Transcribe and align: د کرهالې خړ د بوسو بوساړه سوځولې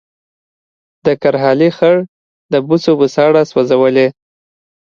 د 1.05 1.07
کرهالې 1.21 1.69
خړ 1.77 1.95
د 2.51 2.53
بوسو 2.67 2.91
بوساړه 2.99 3.41
سوځولې 3.51 4.07